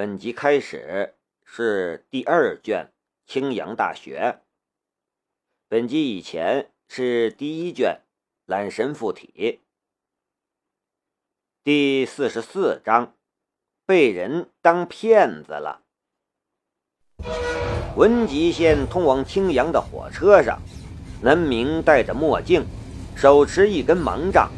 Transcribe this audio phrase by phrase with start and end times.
[0.00, 1.12] 本集开始
[1.44, 2.88] 是第二卷
[3.30, 4.38] 《青阳大学》。
[5.68, 8.00] 本集以前是第一卷
[8.50, 9.30] 《懒神附体》。
[11.62, 13.12] 第四十四章，
[13.84, 15.82] 被人当骗子了。
[17.94, 20.62] 文集县通往青阳的火车上，
[21.22, 22.64] 南明戴着墨镜，
[23.14, 24.50] 手持一根盲杖，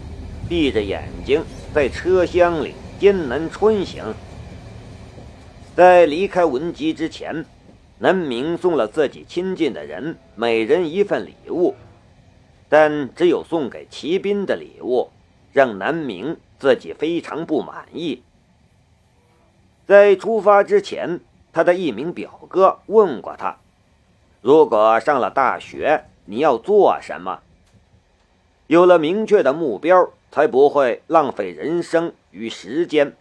[0.48, 4.04] 闭着眼睛在车厢里艰难穿行。
[5.74, 7.46] 在离开文集之前，
[7.98, 11.74] 南明送了自己亲近的人每人一份礼物，
[12.68, 15.08] 但只有送给骑兵的礼物，
[15.50, 18.22] 让南明自己非常不满意。
[19.86, 21.20] 在出发之前，
[21.54, 23.56] 他的一名表哥问过他
[24.42, 27.40] ：“如果上了大学，你要做什么？
[28.66, 33.14] 有了明确的目标，才不会浪费人生与时间。”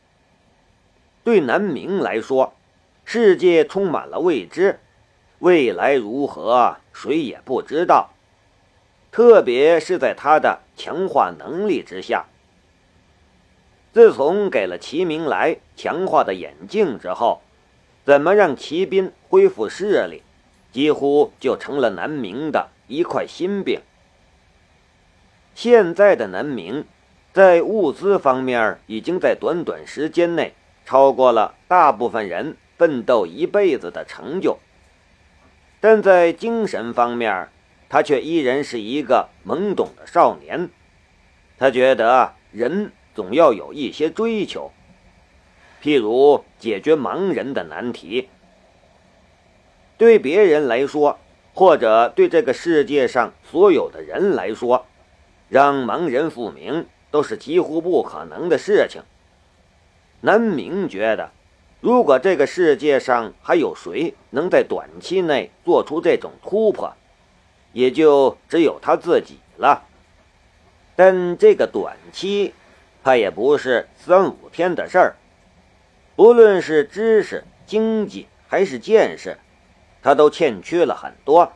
[1.24, 2.54] 对南明来说，
[3.06, 4.80] 世界充满了未知，
[5.40, 8.12] 未来如何，谁也不知道。
[9.12, 12.26] 特别是在他的强化能力之下。
[13.94, 17.42] 自从给了齐明来强化的眼镜之后，
[18.06, 20.24] 怎么让骑兵恢复视力，
[20.72, 23.82] 几乎就成了南明的一块心病。
[25.54, 26.86] 现在的南明，
[27.34, 30.54] 在物资方面已经在短短时间内。
[30.92, 34.58] 超过了大部分人奋斗一辈子的成就，
[35.80, 37.48] 但在精神方面，
[37.88, 40.70] 他却依然是一个懵懂的少年。
[41.58, 44.74] 他觉得人总要有一些追求，
[45.82, 48.28] 譬如解决盲人的难题。
[49.98, 51.18] 对别人来说，
[51.54, 54.86] 或者对这个世界上所有的人来说，
[55.48, 59.02] 让盲人复明都是几乎不可能的事情。
[60.22, 61.32] 南明觉得，
[61.80, 66.94] 如果这个世界上还有谁能在短期内做出这种突破，
[67.74, 69.84] 也就只有他自己了。
[70.96, 72.54] 但这个短期，
[73.04, 75.16] 怕也不是三五天的事儿。
[76.16, 79.40] 不论是知识、经济还是见识，
[80.04, 81.52] 他都欠缺了很多。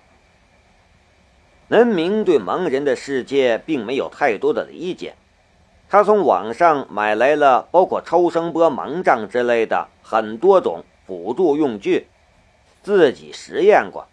[1.68, 5.14] 南明对盲人的世界并没有太多的理解。
[5.88, 12.08] 他从网上买来了包括超声波盲杖之类的很多种辅助用具，
[12.84, 14.08] 自己实验过。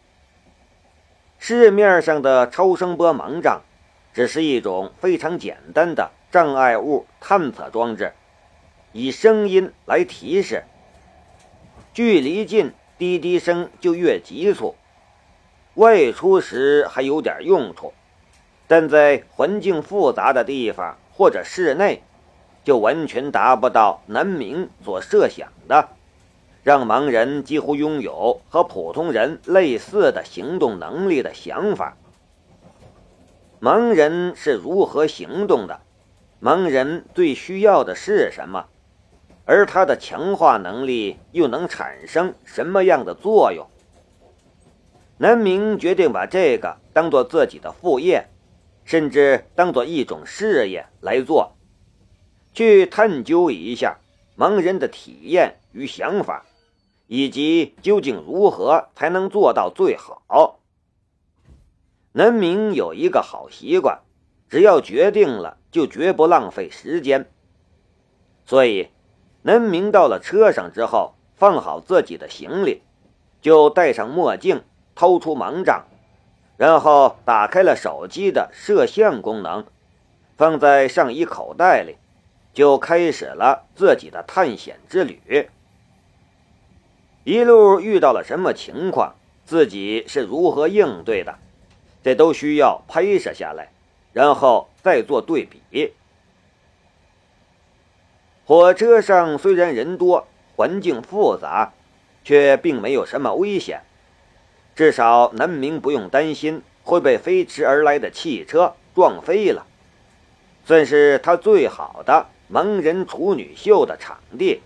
[1.38, 3.62] 市面上的超声波盲杖
[4.12, 8.12] 只是一种非常简单的障碍物探测装置，
[8.92, 10.64] 以声音来提示，
[11.92, 14.76] 距离近，滴滴声就越急促。
[15.74, 17.94] 外出时还有点用处，
[18.68, 20.96] 但在环境复杂的地方。
[21.14, 22.02] 或者室内，
[22.64, 25.88] 就完全达不到南明所设想的，
[26.62, 31.96] 让盲人几乎拥有和普通人类似的行动能力的想法。
[33.60, 35.80] 盲人是如何行动的？
[36.40, 38.66] 盲人最需要的是什么？
[39.44, 43.66] 而他的强化能力又能产生什么样的作用？
[45.18, 48.26] 南明决定把这个当做自己的副业。
[48.92, 51.54] 甚至当做一种事业来做，
[52.52, 53.96] 去探究一下
[54.36, 56.44] 盲人的体验与想法，
[57.06, 60.60] 以及究竟如何才能做到最好。
[62.12, 64.02] 南明有一个好习惯，
[64.50, 67.30] 只要决定了，就绝不浪费时间。
[68.44, 68.90] 所以，
[69.40, 72.82] 南明到了车上之后，放好自己的行李，
[73.40, 74.62] 就戴上墨镜，
[74.94, 75.86] 掏出盲杖。
[76.62, 79.66] 然后打开了手机的摄像功能，
[80.36, 81.96] 放在上衣口袋里，
[82.54, 85.48] 就开始了自己的探险之旅。
[87.24, 91.34] 一路遇到了什么情况，自己是如何应对的，
[92.04, 93.72] 这都需要拍摄下来，
[94.12, 95.92] 然后再做对比。
[98.46, 101.72] 火车上虽然人多，环境复杂，
[102.22, 103.82] 却并没有什么危险。
[104.74, 109.66] 至少南明不用担心会被飞驰而来的汽车撞飞了，
[110.64, 114.62] 算是他最好的盲人处女秀的场地。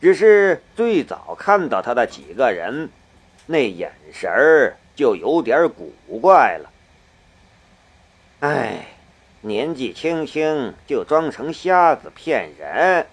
[0.00, 2.90] 只是最早看到他的几个人，
[3.46, 6.70] 那眼神儿就有点古怪了。
[8.40, 8.86] 哎，
[9.40, 13.06] 年纪轻轻就装成瞎子骗人，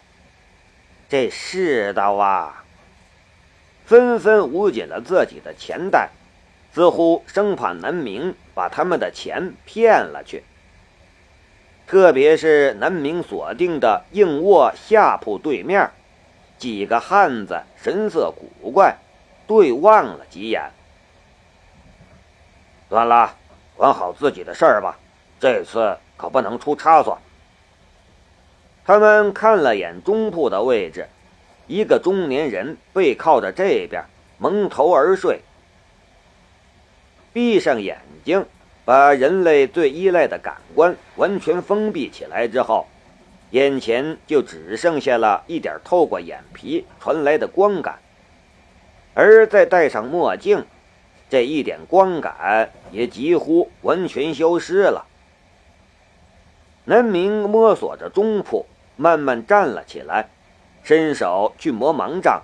[1.07, 2.60] 这世道啊！
[3.91, 6.11] 纷纷捂紧了自己的钱袋，
[6.73, 10.45] 似乎生怕南明把他们的钱骗了去。
[11.87, 15.91] 特别是南明锁定的硬卧下铺对面，
[16.57, 18.95] 几个汉子神色古怪，
[19.45, 20.71] 对望了几眼。
[22.87, 23.35] 算了，
[23.75, 24.97] 管好自己的事儿吧，
[25.37, 27.19] 这次可不能出差错。
[28.85, 31.09] 他们看了眼中铺的位置，
[31.71, 34.03] 一个中年人背靠着这边，
[34.37, 35.39] 蒙头而睡。
[37.31, 38.45] 闭上眼睛，
[38.83, 42.87] 把人类最依赖的感官完全封闭起来之后，
[43.51, 47.99] 眼前就只剩下了一点透过眼皮传来的光感，
[49.13, 50.65] 而再戴上墨镜，
[51.29, 55.05] 这一点光感也几乎完全消失了。
[56.83, 58.65] 南明摸索着中铺。
[58.97, 60.29] 慢慢站了起来，
[60.83, 62.41] 伸手去摸盲杖，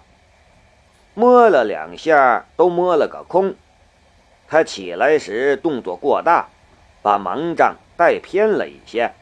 [1.14, 3.56] 摸了两下都摸了个空。
[4.48, 6.48] 他起来时动作过大，
[7.02, 9.14] 把盲杖带偏了一些。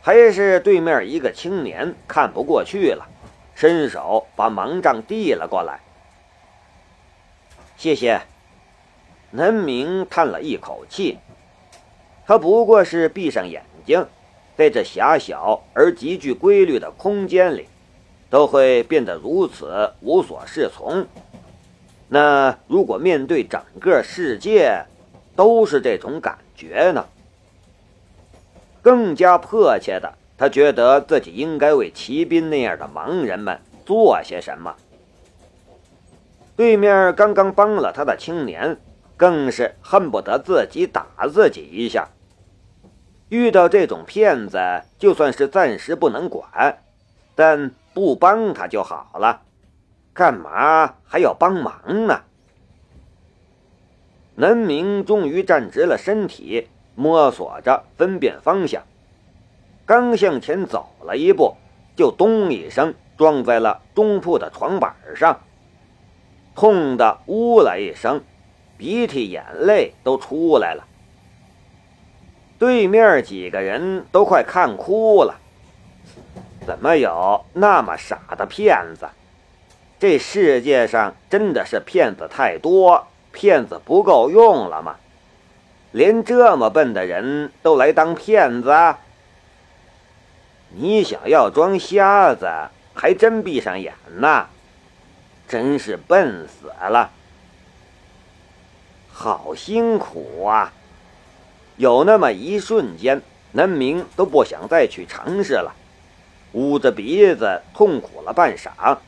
[0.00, 3.06] 还是对面一个青年看不过去了，
[3.54, 5.80] 伸手把盲杖递了过来。
[7.76, 8.22] 谢谢。
[9.30, 11.18] 南明叹了一口气，
[12.26, 14.06] 他不过是闭上眼睛。
[14.56, 17.66] 在这狭小而极具规律的空间里，
[18.28, 21.06] 都会变得如此无所适从。
[22.08, 24.84] 那如果面对整个世界，
[25.34, 27.06] 都是这种感觉呢？
[28.82, 34.74] 更加迫切的，他觉得自己应该为骑兵那样的盲人们做些什么。
[36.54, 38.76] 对面刚刚帮了他的青年，
[39.16, 42.08] 更是恨不得自己打自己一下。
[43.32, 46.80] 遇到这种骗子，就算是暂时不能管，
[47.34, 49.40] 但不帮他就好了。
[50.12, 52.24] 干嘛还要帮忙呢？
[54.34, 58.82] 南明终于站直了身体，摸索着分辨方向，
[59.86, 61.54] 刚向前走了一步，
[61.96, 65.40] 就咚一声撞在了中铺的床板上，
[66.54, 68.22] 痛得呜了一声，
[68.76, 70.86] 鼻涕眼泪都出来了。
[72.62, 75.34] 对面几个人都快看哭了，
[76.64, 79.08] 怎么有那么傻的骗子？
[79.98, 84.94] 这世界上真的是骗子太多，骗子不够用了吗？
[85.90, 88.72] 连这么笨的人都来当骗子？
[90.68, 92.48] 你想要装瞎子，
[92.94, 94.46] 还真闭上眼呢，
[95.48, 97.10] 真是笨死了，
[99.12, 100.72] 好辛苦啊！
[101.76, 103.22] 有那么一瞬间，
[103.52, 105.74] 南明都不想再去尝试了，
[106.52, 108.98] 捂着鼻子痛苦了半晌，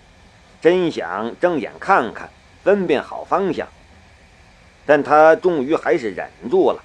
[0.62, 2.30] 真想睁眼看看，
[2.62, 3.68] 分辨好方向。
[4.86, 6.82] 但他终于还是忍住了，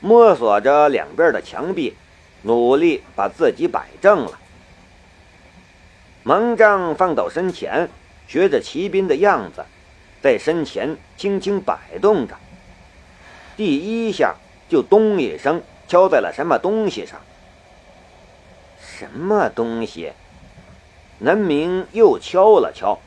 [0.00, 1.94] 摸索着两边的墙壁，
[2.42, 4.38] 努力把自己摆正了。
[6.24, 7.88] 盲杖放到身前，
[8.28, 9.64] 学着骑兵的样子，
[10.22, 12.36] 在身前轻轻摆动着。
[13.56, 14.36] 第一下。
[14.68, 17.20] 就咚一声敲在了什么东西上。
[18.80, 20.12] 什么东西？
[21.18, 22.98] 南明又敲了敲。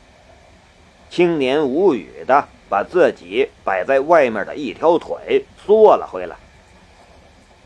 [1.09, 6.35] 青年无语的把自己摆在外面的一条腿缩了回来。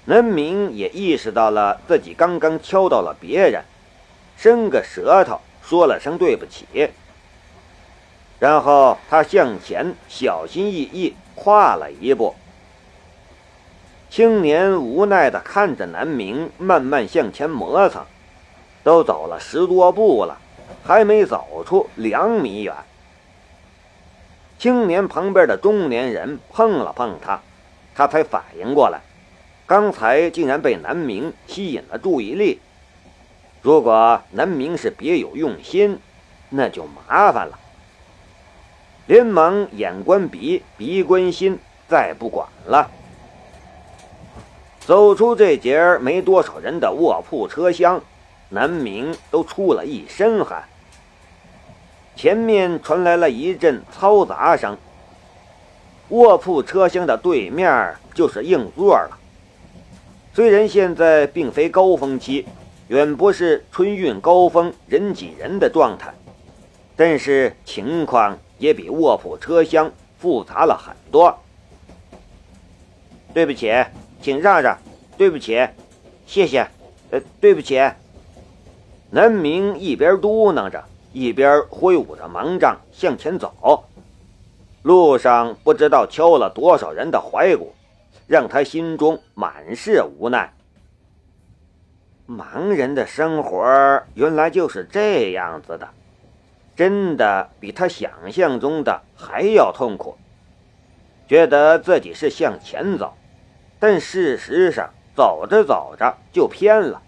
[0.06, 3.64] 南明也意识到了自己刚刚敲到了别人，
[4.38, 6.90] 伸个舌头说了声对不起，
[8.40, 12.36] 然后他向前小心翼翼跨了一步。
[14.16, 18.06] 青年无奈地看着南明慢慢向前磨蹭，
[18.84, 20.38] 都走了十多步了，
[20.84, 22.76] 还没走出两米远。
[24.60, 27.42] 青年旁边的中年人碰了碰他，
[27.96, 29.02] 他才反应过来，
[29.66, 32.60] 刚才竟然被南明吸引了注意力。
[33.64, 35.98] 如果南明是别有用心，
[36.50, 37.58] 那就麻烦了。
[39.08, 41.58] 连忙眼观鼻，鼻观心，
[41.90, 42.92] 再不管了。
[44.86, 48.02] 走出这节没多少人的卧铺车厢，
[48.50, 50.62] 南明都出了一身汗。
[52.18, 54.78] 前面传来了一阵嘈杂声。
[56.10, 59.18] 卧铺车厢的对面就是硬座了。
[60.34, 62.46] 虽然现在并非高峰期，
[62.90, 66.14] 远不是春运高峰人挤人的状态，
[66.98, 71.40] 但是情况也比卧铺车厢复杂了很多。
[73.34, 73.74] 对不起。
[74.24, 74.80] 请让让，
[75.18, 75.68] 对不起，
[76.26, 76.66] 谢谢，
[77.12, 77.78] 呃，对不起。
[79.12, 83.84] 南明一边嘟囔着，一边挥舞着盲杖向前走。
[84.82, 87.74] 路上不知道敲了多少人的怀骨，
[88.26, 90.54] 让他心中满是无奈。
[92.26, 95.90] 盲人的生活原来就是这样子的。
[96.78, 100.18] 真的比他想象中的还要痛苦，
[101.28, 103.14] 觉得自己是向前走，
[103.84, 107.02] 但事实上走着走着就偏了，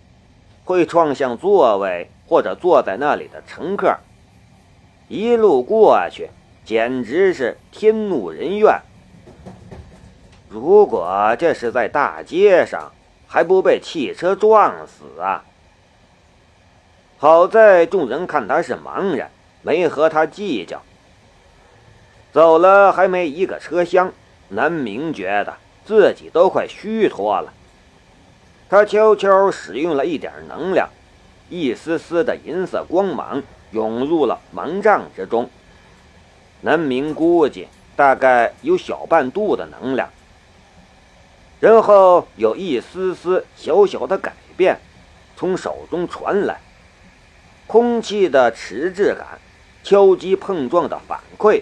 [0.66, 3.96] 会撞向座位或者坐在那里的乘客。
[5.08, 6.30] 一路过去，
[6.66, 8.82] 简直是天怒人怨。
[10.50, 12.92] 如果这是在大街上，
[13.26, 15.46] 还不被汽车撞死啊！
[17.18, 19.30] 好在众人看他是盲人，
[19.62, 20.82] 没和他计较。
[22.34, 24.12] 走了还没一个车厢，
[24.50, 25.56] 南明觉得
[25.86, 27.54] 自己都快虚脱了。
[28.70, 30.90] 他悄悄使用了一点能量，
[31.50, 35.50] 一丝丝的银色光芒涌入了盲杖之中。
[36.62, 40.10] 南明估计大概有小半度的能量。
[41.60, 44.80] 然后有一丝丝小小的改变
[45.38, 46.60] 从手中传来，
[47.68, 49.40] 空气的迟滞感、
[49.84, 51.62] 敲击碰撞的反馈，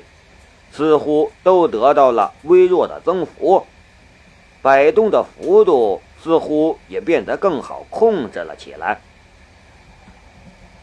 [0.71, 3.65] 似乎都得到了微弱的增幅，
[4.63, 8.99] 摆动的幅度似乎也变得更好控制了起来。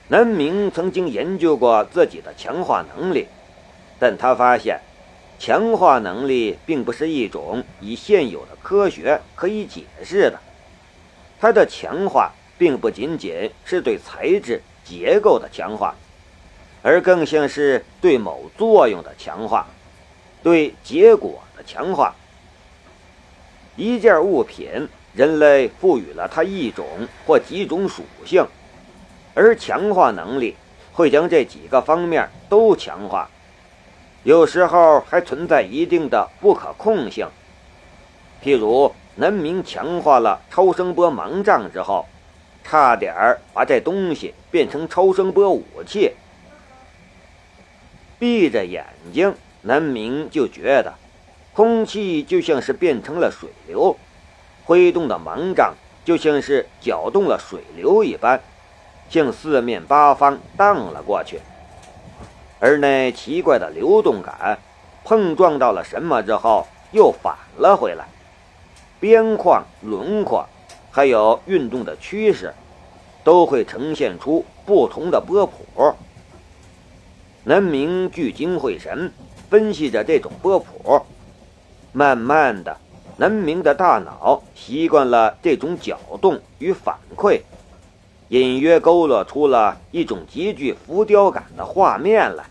[0.07, 3.27] 南明曾经研究过自己的强化能力，
[3.99, 4.81] 但他发现。
[5.39, 10.39] 强化能力并不是一种以现有的科学可以解释的，
[11.41, 15.95] 它的强化并不仅仅是对材质结构的强化，
[16.83, 19.67] 而更像是对某作用的强化，
[20.43, 22.15] 对结果的强化。
[23.81, 26.87] 一件物品，人类赋予了它一种
[27.27, 28.47] 或几种属性，
[29.33, 30.55] 而强化能力
[30.93, 33.27] 会将这几个方面都强化。
[34.23, 37.27] 有时候还存在一定的不可控性，
[38.45, 42.05] 譬如南明强化了超声波盲杖之后，
[42.63, 46.13] 差点儿把这东西变成超声波武器。
[48.19, 50.93] 闭着眼睛，南明就觉得
[51.61, 53.95] 空气就像是变成了水流，
[54.65, 55.75] 挥动的盲杖
[56.07, 58.41] 就像是搅动了水流一般，
[59.11, 61.39] 向四面八方荡了过去。
[62.61, 64.59] 而那奇怪的流动感，
[65.05, 68.07] 碰撞到了什么之后，又返了回来。
[68.99, 70.49] 边框、轮廓，
[70.91, 72.55] 还有运动的趋势，
[73.23, 75.95] 都会呈现出不同的波谱。
[77.45, 79.13] 南明聚精会神
[79.51, 81.03] 分析着这种波谱，
[81.93, 82.77] 慢慢的，
[83.17, 87.41] 南明的大脑习惯了这种搅动与反馈。
[88.29, 92.45] 隐约勾勒出了一种极具浮雕感的画面来。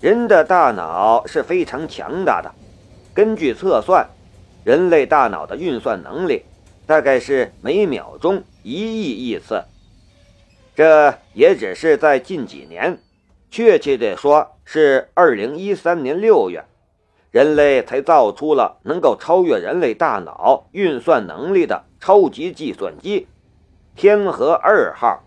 [0.00, 2.52] 人的大脑是非常强大的，
[3.14, 4.06] 根据测算，
[4.64, 6.42] 人类大脑的运算能力
[6.86, 9.62] 大概是每秒钟一亿亿次。
[10.74, 12.98] 这也只是在近几年，
[13.48, 16.64] 确切地说是二零一三年六月，
[17.34, 23.26] 人类才造出了能够超越人类大脑运算能力的超级计算机。
[23.96, 25.24] 天河二号，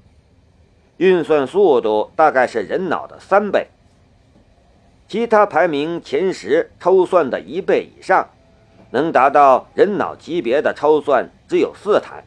[0.96, 3.68] 运算速度大概是人脑的三倍。
[5.10, 8.30] 其他排名前十超算的一倍以上，
[8.92, 12.24] 能达到人脑级别的超算只有四台，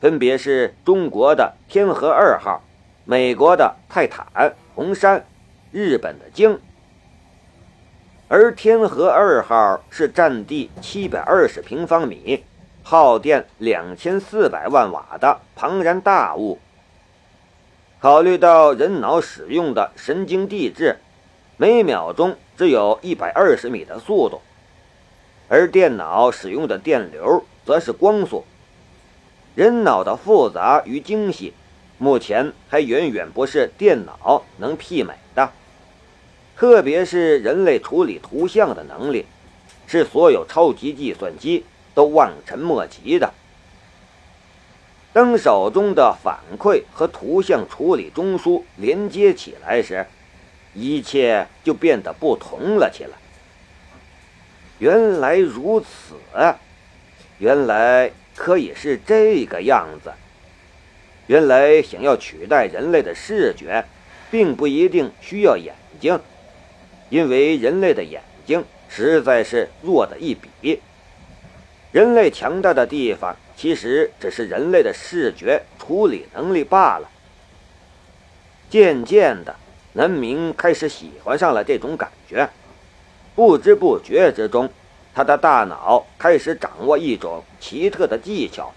[0.00, 2.62] 分别是中国的天河二号、
[3.04, 5.26] 美国的泰坦、红杉、
[5.70, 6.58] 日本的鲸。
[8.34, 12.42] 而天河二号是占地七百二十平方米。
[12.82, 16.58] 耗电两千四百万瓦的庞然大物。
[18.00, 20.96] 考虑到人脑使用的神经递质，
[21.58, 24.40] 每秒钟只有一百二十米的速度，
[25.50, 28.46] 而电脑使用的电流则是光速。
[29.54, 31.52] 人脑的复杂与精细，
[31.98, 35.50] 目前还远远不是电脑能媲美的。
[36.62, 39.26] 特别是人类处理图像的能力，
[39.88, 41.64] 是所有超级计算机。
[41.92, 43.34] 都望尘莫及的。
[45.12, 50.06] 当手中的反馈和图像处理中枢连接起来时，
[50.72, 53.10] 一切就变得不同了起来。
[54.78, 56.14] 原来如此，
[57.38, 60.12] 原来可以是这个样子。
[61.26, 63.84] 原来想要取代人类的视觉，
[64.30, 66.18] 并不一定需要眼睛，
[67.12, 70.80] 因为人类的眼睛实在是弱的一笔。
[71.92, 77.10] 人类强大的地方，其实只是人类的视觉处理能力罢了。
[78.70, 79.54] 渐渐的，
[79.92, 82.48] 南明开始喜欢上了这种感觉，
[83.34, 84.70] 不知不觉之中，
[85.14, 88.72] 他的大脑开始掌握一种奇特的技巧，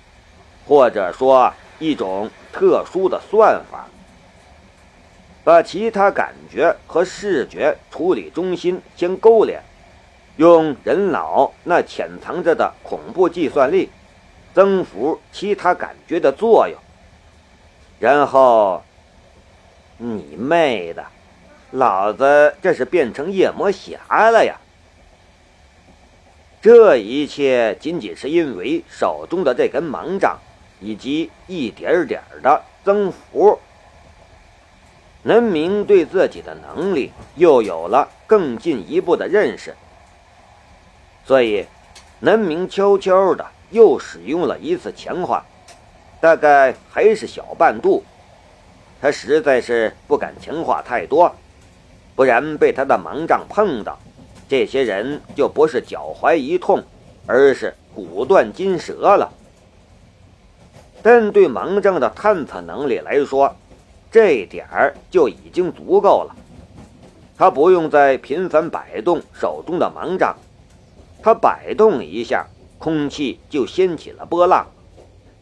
[0.67, 3.87] 或者说一种特殊的算法。
[5.45, 9.61] 把其他感觉和视觉处理中心先勾连，
[10.37, 13.91] 用人脑那潜藏着的恐怖计算力，
[14.55, 16.75] 增幅其他感觉的作用。
[17.99, 18.83] 然后，
[19.99, 21.05] 你妹的，
[21.69, 24.59] 老子这是变成夜魔侠了呀！
[26.59, 30.39] 这一切仅仅是因为手中的这根盲杖，
[30.79, 33.59] 以及一点点的增幅。
[35.27, 39.75] 南明对自己的能力又有了更进一步的认识，
[41.25, 41.65] 所以
[42.19, 45.43] 南明悄悄的又使用了一次强化，
[46.21, 48.03] 大概还是小半度。
[49.01, 51.35] 他实在是不敢强化太多，
[52.15, 53.97] 不然被他的盲杖碰到，
[54.47, 56.83] 这些人就不是脚踝一痛，
[57.25, 59.33] 而是骨断筋折了。
[61.01, 63.55] 但对盲杖的探测能力来说，
[64.11, 66.35] 这点儿就已经足够了，
[67.37, 70.37] 他不用再频繁摆动手中的盲杖，
[71.21, 72.47] 他摆动一下，
[72.77, 74.67] 空气就掀起了波浪，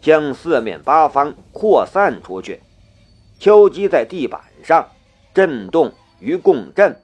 [0.02, 2.62] 将四面八方扩散出去，
[3.40, 4.90] 敲击在地板上，
[5.34, 7.00] 震动与共振。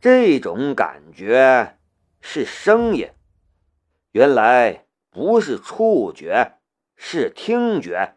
[0.00, 1.78] 这种感觉
[2.20, 3.08] 是声音，
[4.12, 6.52] 原来不是触觉，
[6.94, 8.15] 是听觉。